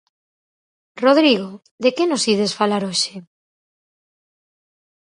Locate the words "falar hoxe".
2.59-3.13